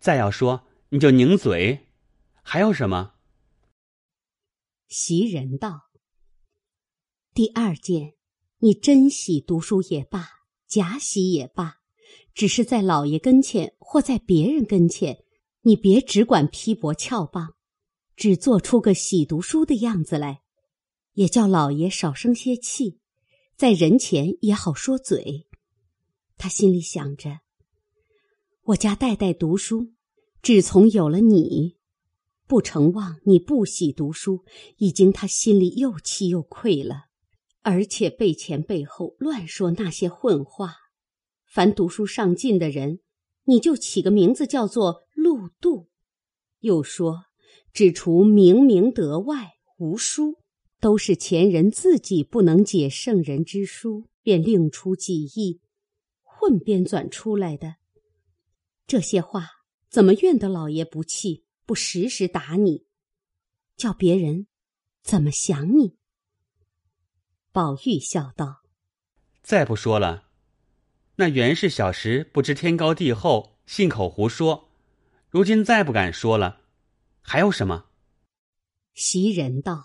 [0.00, 1.88] 再要说，你就拧嘴，
[2.42, 3.14] 还有什么？
[4.88, 5.90] 袭人道
[7.32, 8.14] ：“第二件，
[8.58, 10.28] 你真喜读书也罢，
[10.66, 11.78] 假喜也罢，
[12.34, 15.24] 只是在老爷跟前或在别人跟前，
[15.62, 17.54] 你别只管批驳翘棒，
[18.16, 20.42] 只做出个喜读书的样子来，
[21.12, 22.98] 也叫老爷少生些气，
[23.56, 25.46] 在人前也好说嘴。”
[26.36, 27.40] 他心里想着。
[28.64, 29.92] 我家代代读书，
[30.42, 31.76] 只从有了你，
[32.48, 34.44] 不成望你不喜读书，
[34.78, 37.04] 已经他心里又气又愧了，
[37.62, 40.76] 而且背前背后乱说那些混话。
[41.54, 42.98] 凡读书上进的人，
[43.44, 45.88] 你就起个名字叫做陆度，
[46.58, 47.26] 又说
[47.72, 50.40] 只除明明德外无书，
[50.80, 55.60] 都是前人自己不能解圣人之书，便另出己意，
[56.24, 57.76] 混编纂出来的。
[58.88, 59.48] 这些话
[59.88, 62.84] 怎么怨得老爷不气，不时时打你，
[63.76, 64.48] 叫别人
[65.04, 65.96] 怎么想你？
[67.52, 68.62] 宝玉笑道
[69.40, 70.23] ：“再不说了，
[71.16, 74.70] 那原是小时不知天高地厚，信口胡说。
[75.30, 76.60] 如今再不敢说了，
[77.20, 77.86] 还有什么？”
[78.94, 79.84] 袭人道：“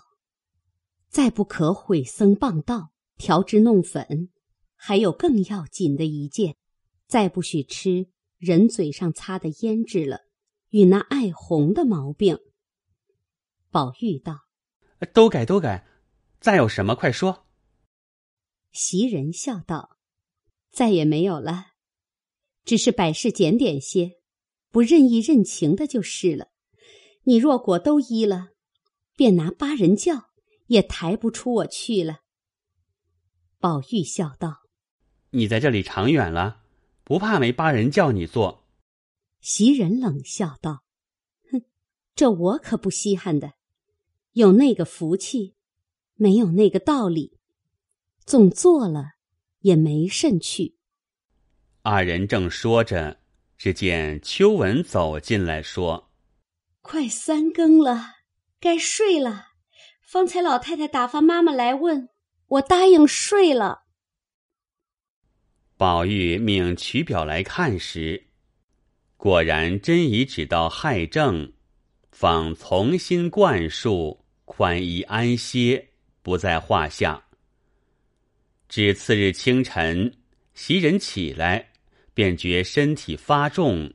[1.08, 4.30] 再不可毁僧谤道，调脂弄粉，
[4.76, 6.56] 还有更要紧的一件，
[7.06, 8.08] 再不许吃。”
[8.40, 10.22] 人嘴上擦的胭脂了，
[10.70, 12.38] 与那爱红的毛病。
[13.70, 14.46] 宝玉道
[15.12, 15.86] ：“都改都改，
[16.40, 17.44] 再有什么快说。”
[18.72, 19.98] 袭人笑道
[20.70, 21.72] ：“再也没有了，
[22.64, 24.12] 只是百事检点些，
[24.70, 26.48] 不任意任情的就是了。
[27.24, 28.50] 你若果都依了，
[29.16, 30.30] 便拿八人轿
[30.66, 32.20] 也抬不出我去了。”
[33.58, 34.62] 宝玉笑道
[35.30, 36.58] ：“你在这里长远了。”
[37.02, 38.68] 不怕没八人叫你做，
[39.40, 40.84] 袭人冷笑道
[41.50, 41.64] ：“哼，
[42.14, 43.54] 这我可不稀罕的，
[44.30, 45.56] 有那个福气，
[46.14, 47.36] 没有那个道理，
[48.24, 49.14] 总做了
[49.60, 50.76] 也没甚去。”
[51.82, 53.20] 二人正说着，
[53.56, 56.10] 只见秋文走进来，说
[56.82, 58.16] ：“快三更了，
[58.60, 59.48] 该睡了。
[60.02, 62.08] 方才老太太打发妈妈来问，
[62.46, 63.84] 我答应睡了。”
[65.78, 68.26] 宝玉命取表来看时，
[69.16, 71.54] 果然真已指到亥正，
[72.10, 77.29] 方从新灌输，宽衣安歇，不在话下。
[78.70, 80.14] 至次日清晨，
[80.54, 81.70] 袭人起来，
[82.14, 83.92] 便觉身体发重，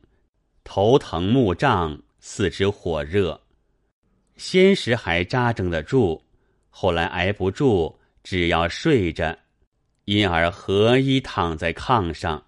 [0.65, 3.41] 头疼目胀，四肢火热。
[4.35, 6.21] 先时还扎正得住，
[6.69, 9.39] 后来挨不住，只要睡着。
[10.03, 12.45] 因而合衣躺在炕上，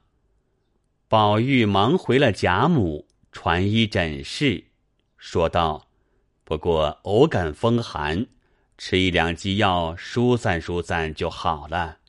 [1.08, 4.62] 宝玉忙回了贾母，传医诊视，
[5.18, 5.88] 说道
[6.44, 8.28] ：“不过偶感风寒，
[8.78, 12.00] 吃一两剂药疏散疏散就好了。”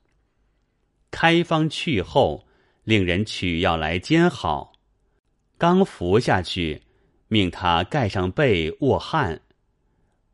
[1.21, 2.47] 开方去后，
[2.85, 4.73] 令人取药来煎好，
[5.59, 6.81] 刚服下去，
[7.27, 9.41] 命他盖上被卧汗。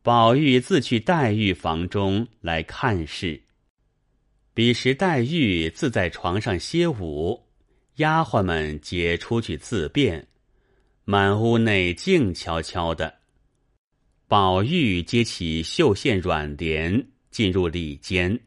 [0.02, 3.40] 宝玉自去黛玉房中来看事。
[4.52, 7.42] 彼时黛玉自在床上歇舞，
[7.94, 10.28] 丫鬟们皆出去自便，
[11.06, 13.14] 满屋内静悄悄的。
[14.28, 18.38] 宝玉接起绣线软帘，进入里间，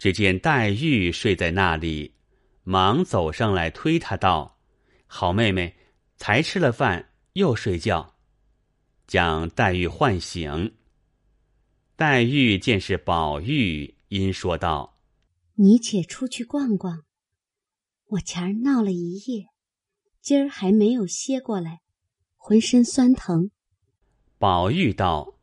[0.00, 2.14] 只见黛玉睡在那里，
[2.62, 4.58] 忙走上来推她道
[5.06, 5.76] ：“好妹妹，
[6.16, 8.16] 才吃了饭又睡觉。”
[9.06, 10.74] 将黛玉唤醒。
[11.96, 14.98] 黛玉见是宝玉，因说道。
[15.56, 17.04] 你且出去逛逛，
[18.06, 19.48] 我前儿闹了一夜，
[20.22, 21.82] 今儿还没有歇过来，
[22.38, 23.50] 浑身酸疼。
[24.38, 25.34] 宝玉道：“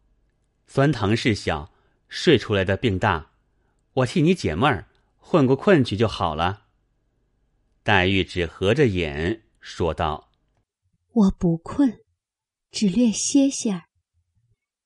[0.66, 1.72] 酸疼是小，
[2.10, 3.34] 睡出来的病大，
[3.98, 4.88] 我替你解闷儿，
[5.18, 6.68] 混过困去就好了。”
[7.84, 10.30] 黛玉只合着眼说道
[11.14, 12.02] ：“我不困，
[12.70, 13.86] 只略歇歇儿。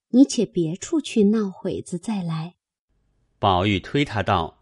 [0.09, 2.55] 你且别处去闹会子再来。”
[3.39, 4.59] 宝玉推他道：“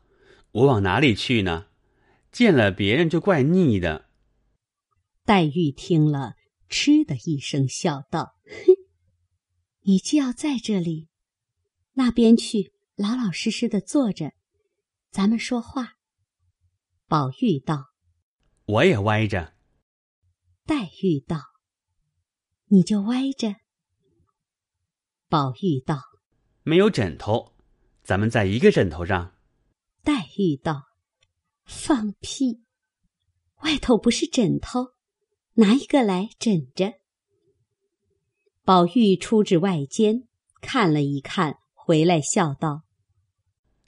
[0.52, 1.68] 我往哪里去呢？
[2.32, 4.10] 见了别人就怪腻的。”
[5.26, 6.36] 黛玉听了，
[6.70, 8.74] 嗤的一声笑道：“哼，
[9.82, 11.10] 你既要在这里，
[11.94, 14.32] 那边去老老实实的坐着，
[15.12, 15.98] 咱们说话。”
[17.08, 17.94] 宝玉道
[18.66, 19.56] ：“我也歪着。”
[20.66, 21.38] 黛玉道
[22.70, 23.56] ：“你就歪着。”
[25.28, 26.02] 宝玉道
[26.64, 27.56] ：“没有枕头，
[28.04, 29.36] 咱们在一个枕头上。”
[30.04, 30.90] 黛玉道
[31.66, 32.64] ：“放屁！
[33.64, 34.94] 外头不是枕头，
[35.54, 36.94] 拿一个来枕着。”
[38.64, 40.28] 宝玉出至外间，
[40.62, 42.84] 看了一看，回来笑道：“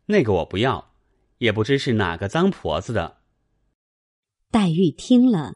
[0.07, 0.90] 那个我不要，
[1.41, 3.17] 也不知是哪个脏婆子的。”
[4.49, 5.55] 黛玉听了。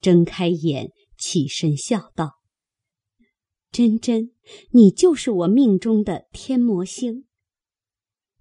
[0.00, 2.40] 睁开眼，起身笑道
[3.70, 4.32] ：“真真，
[4.72, 7.26] 你就是我命中的天魔星，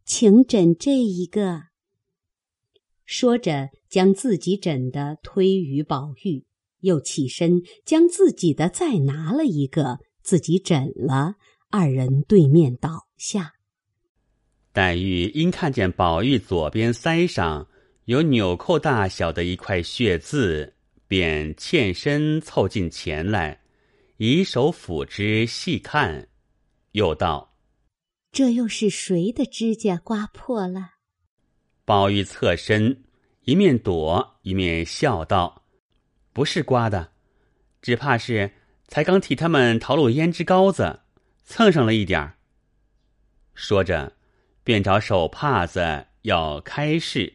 [0.03, 1.65] 请枕这一个。”
[3.05, 6.47] 说着，将自己枕的推与宝玉，
[6.79, 11.35] 又起身将自己的再拿了一个，自己枕了。
[11.69, 13.53] 二人对面倒下。
[14.73, 17.67] 黛玉因看见宝玉左边腮上
[18.05, 20.73] 有纽扣大小的一块血渍。
[21.11, 23.59] 便欠身凑近前来，
[24.15, 26.29] 以手抚之细看，
[26.93, 27.53] 又道
[28.31, 30.91] ：“这又是谁的指甲刮破了？”
[31.83, 33.03] 宝玉侧身，
[33.41, 35.65] 一面躲，一面笑道
[36.31, 37.11] ：“不是刮的，
[37.81, 38.49] 只怕是
[38.87, 41.01] 才刚替他们淘露胭脂膏子，
[41.43, 42.37] 蹭上了一点儿。”
[43.53, 44.13] 说着，
[44.63, 47.33] 便找手帕子要开示。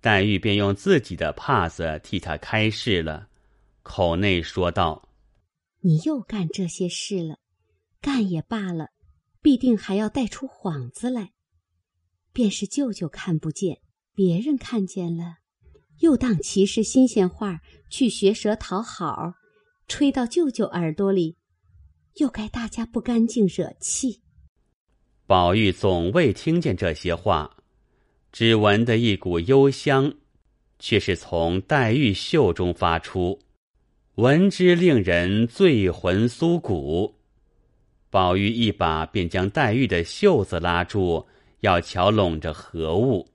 [0.00, 3.28] 黛玉便用自己的帕子替他开示了，
[3.82, 5.10] 口内说道
[5.80, 7.38] ：“你又干这些事了，
[8.00, 8.88] 干也罢了，
[9.42, 11.32] 必定还要带出幌子来。
[12.32, 13.82] 便是舅舅看不见，
[14.14, 15.38] 别人看见了，
[15.98, 17.60] 又当其是新鲜话
[17.90, 19.34] 去学舌讨好，
[19.86, 21.36] 吹到舅舅耳朵里，
[22.14, 24.22] 又该大家不干净，惹气。”
[25.30, 27.56] 宝玉总未听见这些话。
[28.32, 30.12] 只闻得一股幽香，
[30.80, 33.38] 却是从黛玉袖中发出，
[34.16, 37.14] 闻之令人醉魂酥骨。
[38.10, 41.28] 宝玉一把便将黛玉的袖子拉住，
[41.60, 43.28] 要瞧拢着何物。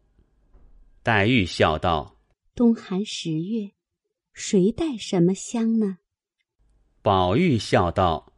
[1.02, 2.18] 黛玉笑道
[2.54, 3.72] ：“冬寒十月，
[4.34, 6.00] 谁带什么香呢？”
[7.02, 8.34] 宝玉笑道：“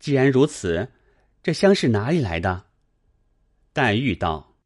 [0.00, 0.88] 既然如此，
[1.44, 2.65] 这香是哪里来的？”
[3.76, 4.56] 黛玉道。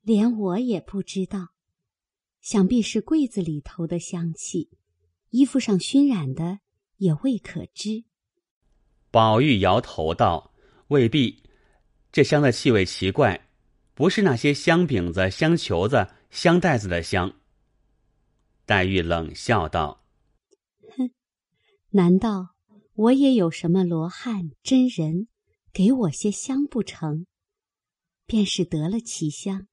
[0.00, 1.48] 连我也不知道，
[2.40, 4.70] 想必是柜子里头的香气，
[5.28, 6.60] 衣服上熏染的
[6.96, 8.04] 也未可知。
[9.10, 10.54] 宝玉摇头道
[10.88, 11.42] ：“未必，
[12.10, 13.46] 这香的气味奇怪，
[13.92, 17.38] 不是那些香饼子、香球子、香袋子的香。”
[18.64, 20.02] 黛玉冷笑道
[20.96, 21.10] ：“哼，
[21.90, 22.54] 难道
[22.94, 25.28] 我也有什么罗汉真人
[25.74, 27.26] 给我些香不成？
[28.26, 29.68] 便是得了奇香。”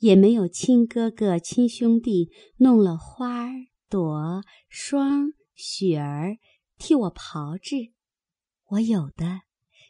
[0.00, 3.52] 也没有亲哥哥、亲兄弟弄了花儿、
[3.90, 6.38] 朵、霜、雪儿
[6.78, 7.92] 替我炮制，
[8.68, 9.42] 我有的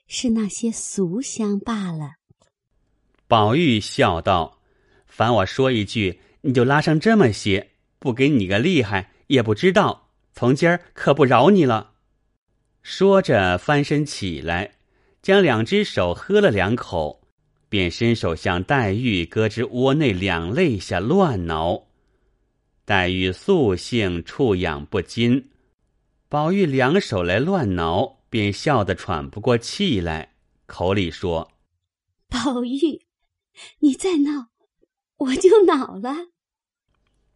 [0.09, 2.15] 是那些俗香罢了。
[3.29, 4.61] 宝玉笑道
[5.07, 10.11] ：“凡我说一句，你就拉上这么些，不给你个厉害也不知道。
[10.33, 11.93] 从今儿可不饶你了。”
[12.83, 14.79] 说着翻身起来，
[15.23, 17.20] 将两只手喝了两口。
[17.71, 21.87] 便伸手向黛玉胳肢窝内两肋下乱挠，
[22.85, 25.51] 黛玉素性触痒不禁，
[26.29, 30.35] 宝玉两手来乱挠，便笑得喘不过气来，
[30.66, 31.53] 口里说
[32.29, 33.07] ：“宝玉，
[33.79, 34.49] 你再闹，
[35.18, 36.12] 我就恼了。”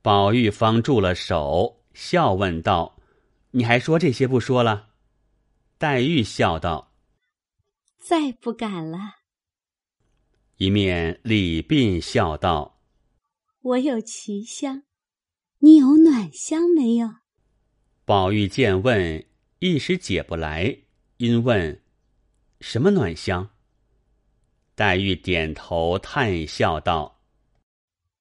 [0.02, 2.98] 宝玉方住了手，笑问道
[3.52, 4.88] ：“你还说这些不说了？”
[5.78, 6.92] 黛玉笑道
[7.98, 8.98] ：“再不敢了。”
[10.58, 12.80] 一面礼鬓笑道
[13.60, 14.84] ：“我有奇香，
[15.58, 17.08] 你有暖香没有？”
[18.06, 19.26] 宝玉见问，
[19.58, 20.82] 一时解不来，
[21.16, 21.82] 因问
[22.60, 23.50] ：“什么暖香？”
[24.76, 27.20] 黛玉点头叹笑道：“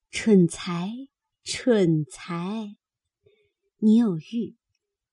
[0.09, 0.91] 蠢材，
[1.43, 2.77] 蠢材！
[3.77, 4.55] 你有玉，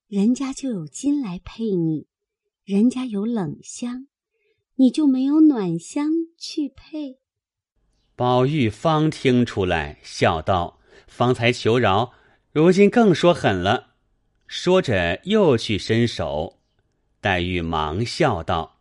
[0.07, 2.07] 人家就有金来配你；
[2.65, 4.07] 人家有冷香。”
[4.81, 6.09] 你就没有暖香
[6.39, 7.19] 去配？
[8.17, 12.15] 宝玉方听出来，笑道：“方才求饶，
[12.51, 13.97] 如今更说狠了。”
[14.49, 16.61] 说着又去伸手，
[17.21, 18.81] 黛玉忙笑道：“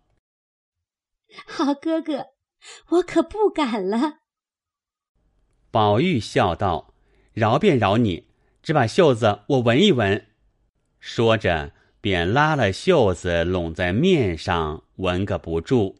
[1.45, 2.27] 好哥哥，
[2.91, 4.19] 我可不敢了。”
[5.69, 6.93] 宝玉笑道
[7.35, 8.27] ：“饶便饶你，
[8.63, 10.27] 只把袖子我闻一闻。”
[11.01, 15.99] 说着，便拉了袖子拢在面上，闻个不住。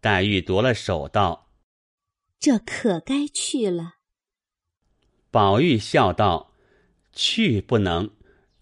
[0.00, 1.50] 黛玉夺了手道
[2.40, 3.94] ：“这可该去了。”
[5.30, 6.52] 宝玉笑道
[7.12, 8.10] ：“去不能，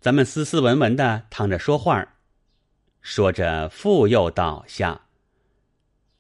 [0.00, 2.16] 咱们斯斯文文的躺着说话。”
[3.00, 5.08] 说着，复又倒下。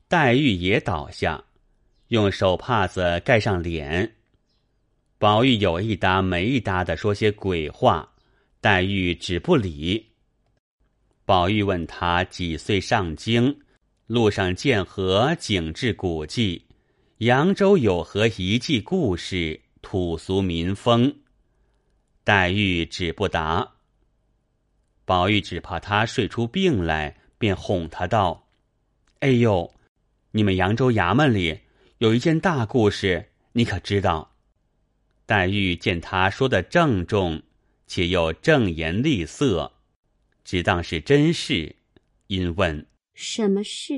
[0.08, 1.44] 黛玉也倒下，
[2.08, 4.16] 用手帕子盖上脸。
[5.18, 8.12] 宝玉有一搭没一搭的说些鬼话，
[8.60, 10.11] 黛玉只不理。
[11.24, 13.60] 宝玉问他几岁上京，
[14.08, 16.66] 路上见何景致古迹，
[17.18, 21.14] 扬州有何遗迹故事，土俗民风。
[22.24, 23.74] 黛玉只不答。
[25.04, 28.48] 宝玉只怕他睡出病来，便哄他道
[29.20, 29.72] ：“哎呦，
[30.32, 31.60] 你们扬州衙门里
[31.98, 34.32] 有一件大故事，你可知道？”
[35.24, 37.42] 黛玉见他说的郑重，
[37.86, 39.71] 且又正言厉色，
[40.44, 41.76] 只当是真事，
[42.26, 43.94] 因问：“什么事？”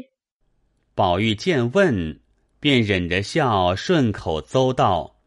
[0.95, 2.21] 宝玉见问，
[2.61, 5.21] 便忍着笑，顺口诌道：“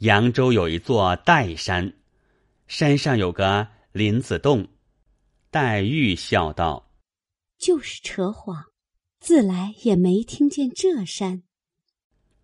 [0.00, 1.94] 扬州有一座岱山，
[2.66, 4.68] 山上有个。”林子洞，
[5.50, 6.94] 黛玉笑道
[7.60, 8.64] ：“就是扯谎，
[9.20, 11.42] 自来也没听见这山。”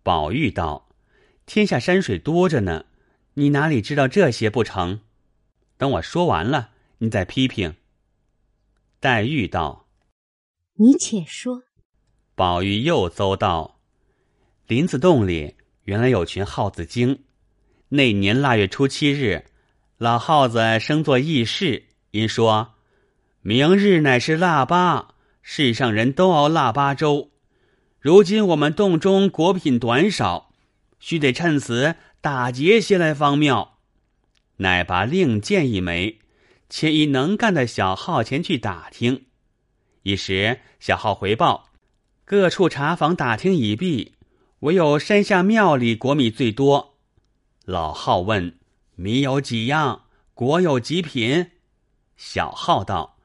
[0.03, 0.89] 宝玉道
[1.47, 2.85] ：“天下山水多着呢，
[3.33, 5.01] 你哪里知道这些不成？
[5.75, 7.75] 等我说完了，你再批评。”
[9.01, 9.87] 黛玉道
[10.79, 11.63] ：“你且说。”
[12.35, 13.81] 宝玉又诌道
[14.67, 17.23] ：“林子洞里原来有群耗子精，
[17.89, 19.45] 那年腊月初七日。”
[19.99, 22.75] 老耗子生作议事，因说
[23.43, 27.31] ：“明日乃是腊八，世上人都熬腊八粥。
[27.99, 30.53] 如今我们洞中果品短少，
[31.01, 33.79] 须得趁此打劫些来方妙。”
[34.55, 36.19] 乃把令箭一枚，
[36.69, 39.25] 且以能干的小号前去打听。
[40.03, 41.69] 一时小号回报，
[42.23, 44.13] 各处茶坊打听已毕，
[44.59, 46.95] 唯有山下庙里果米最多。
[47.65, 48.57] 老号问。
[48.95, 50.03] 米有几样？
[50.33, 51.51] 果有几品？
[52.17, 53.17] 小号道：“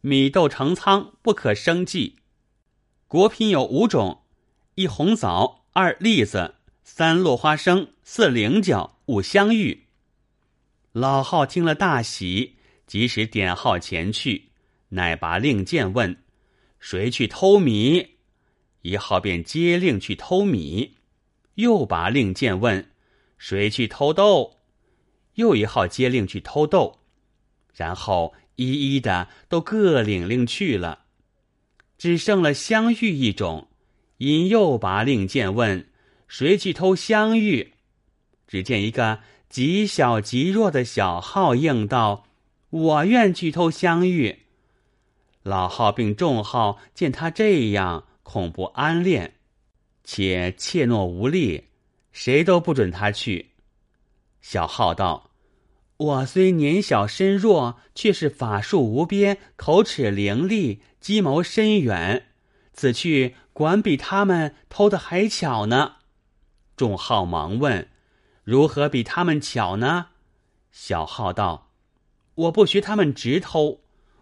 [0.00, 2.16] 米豆成仓，不可生计。
[3.06, 4.22] 果品有五种：
[4.76, 9.84] 一红枣，二栗子，三落花生，四菱角，五香芋。”
[10.92, 12.55] 老号听了大喜，
[12.86, 14.50] 即时点号前去，
[14.88, 16.16] 乃拔令箭问
[16.78, 18.16] ：“谁去偷米？”
[18.82, 20.96] 一号便接令去偷米，
[21.54, 22.92] 又拔令箭问
[23.36, 24.58] ：“谁去偷豆？”
[25.34, 27.00] 又一号接令去偷豆，
[27.74, 31.00] 然后一一的都各领令去了，
[31.98, 33.68] 只剩了香玉一种。
[34.18, 35.90] 因又拔令箭问
[36.26, 37.74] 谁去偷香玉，
[38.46, 39.20] 只见一个
[39.50, 42.25] 极小极弱的小号应道
[42.84, 44.40] ：“我愿去偷香玉。”
[45.42, 49.34] 老号并众号见他这样，恐不安恋，
[50.02, 51.68] 且怯懦无力，
[52.12, 53.52] 谁都不准他去。
[54.40, 55.30] 小号道。
[55.98, 62.26] 我虽年小身弱，却是法术无边，口齿伶俐，计谋深远。
[62.74, 65.96] 此去管比他们偷的还巧呢。
[66.76, 67.88] 众号忙问
[68.44, 70.08] ：“如何比他们巧呢？”
[70.70, 71.65] 小号道
[72.36, 73.80] ：“我不学他们直偷，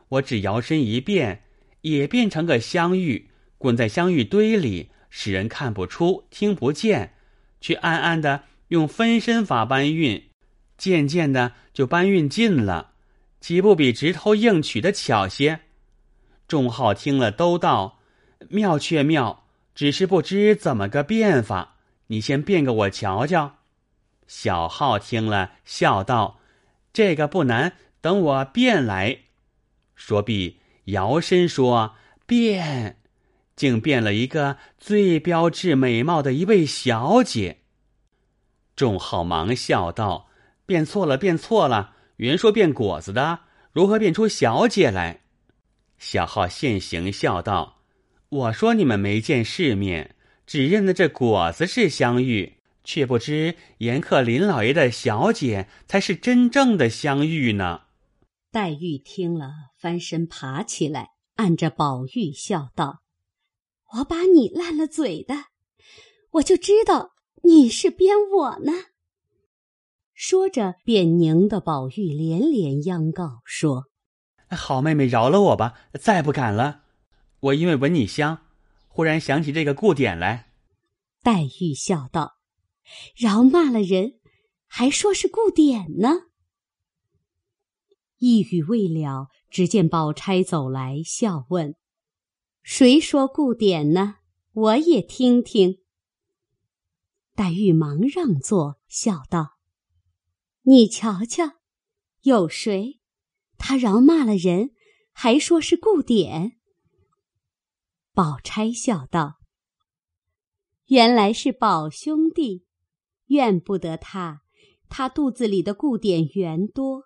[0.08, 1.44] 我只摇身一变，
[1.82, 7.14] 也变成个香玉，滚在香玉堆里，使人看不出、听不见，
[7.60, 10.30] 却暗暗的用分身法搬运。”
[10.76, 12.92] 渐渐的就搬运尽了，
[13.40, 15.60] 岂不比直偷硬取的巧些？
[16.48, 18.00] 众号听了都道
[18.50, 21.76] ：“妙却妙，只是不知怎么个变法。
[22.08, 23.58] 你先变个我瞧瞧。”
[24.26, 26.40] 小号听了笑道
[26.92, 27.74] ：“这个不难，
[28.04, 29.20] 等我变来。”
[29.96, 31.94] 说毕，摇身说
[32.28, 32.98] ：“变！”
[33.56, 37.60] 竟变了一个最标致美貌的一位小姐。
[38.76, 40.28] 众好忙笑道。
[40.66, 41.94] 变错了，变错了！
[42.16, 43.40] 原说变果子的，
[43.72, 45.20] 如何变出小姐来？
[45.98, 47.82] 小号现形笑道
[48.30, 50.14] ：“我说你们没见世面，
[50.46, 57.82] 只认得这果子是香玉，却不知严克林老爷的小姐才是真正的香玉呢。”
[58.54, 59.50] 黛玉听了，
[59.80, 63.00] 翻身爬起来，按着宝玉笑道
[63.98, 65.46] ：“我把你烂了嘴的，
[66.34, 68.72] 我就知道你是编我呢。”
[70.14, 73.86] 说着，便拧得宝玉连连央告说
[74.50, 76.84] ：“好妹妹，饶了我吧，再不敢了。
[77.40, 78.46] 我因为闻你香，
[78.86, 80.52] 忽然想起这个故典来。”
[81.24, 82.36] 黛玉笑道
[83.18, 84.20] ：“饶骂了人，
[84.68, 86.28] 还说是故典呢。
[88.24, 91.76] 一语未了，只见宝钗走来，笑问
[92.64, 94.16] ：“谁说顾典呢？
[94.52, 95.82] 我也听听。”
[97.36, 99.58] 黛玉忙让座，笑道
[100.64, 101.56] ：“你瞧瞧，
[102.22, 103.02] 有谁？
[103.58, 104.70] 他饶骂了人，
[105.12, 106.56] 还说是顾典。”
[108.14, 109.34] 宝钗笑道
[110.88, 112.64] ：“原来是宝兄弟，
[113.26, 114.44] 怨不得他。
[114.88, 117.02] 他肚子里的顾典原多，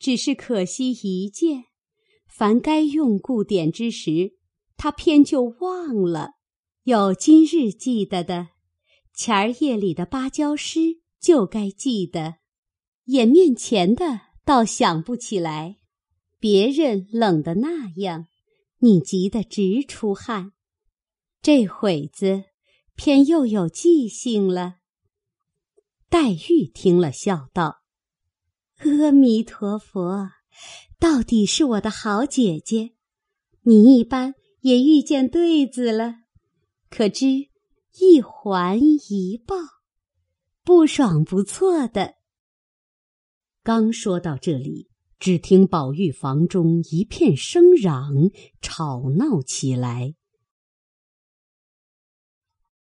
[0.00, 1.66] 只是可惜一件。
[2.26, 4.32] 凡该用故典之时，
[4.76, 6.32] 他偏就忘了。
[6.84, 8.48] 有今日记得的。”
[9.14, 12.36] 前儿夜里的芭蕉诗就该记得，
[13.04, 15.76] 眼面前的倒想不起来。
[16.38, 18.28] 别人冷的那样，
[18.78, 20.52] 你急得直出汗。
[21.42, 22.44] 这会子
[22.94, 24.76] 偏又有记性了。
[26.08, 27.79] 黛玉听了，笑道
[28.80, 30.30] ：“阿弥陀佛，
[30.98, 32.92] 到底是我的好姐姐，
[33.62, 36.16] 你一般也遇见对子了，
[36.88, 37.50] 可知？”
[37.98, 39.56] 一环一抱，
[40.62, 42.14] 不爽不错的。
[43.64, 48.30] 刚说到这里，只听宝玉房中一片声嚷，
[48.62, 50.14] 吵闹起来。